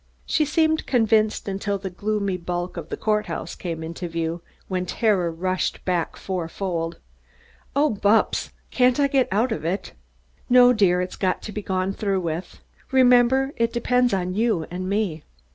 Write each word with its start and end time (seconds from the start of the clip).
She 0.25 0.45
seemed 0.45 0.87
convinced 0.87 1.47
until 1.47 1.77
the 1.77 1.91
gloomy 1.91 2.35
bulk 2.35 2.75
of 2.75 2.89
the 2.89 2.97
court 2.97 3.27
house 3.27 3.53
came 3.53 3.83
in 3.83 3.93
view, 3.93 4.41
when 4.67 4.87
terror 4.87 5.29
rushed 5.29 5.85
back 5.85 6.17
fourfold. 6.17 6.97
"Oh, 7.75 7.91
Bupps, 7.93 8.49
can't 8.71 8.99
I 8.99 9.05
get 9.07 9.27
out 9.31 9.51
of 9.51 9.63
it?" 9.63 9.93
"No, 10.49 10.73
dear, 10.73 11.01
it's 11.01 11.15
got 11.15 11.43
to 11.43 11.51
be 11.51 11.61
gone 11.61 11.93
through 11.93 12.21
with. 12.21 12.61
Remember 12.91 13.53
it 13.57 13.71
depends 13.71 14.11
on 14.11 14.33
you 14.33 14.65
and 14.71 14.89
me." 14.89 15.23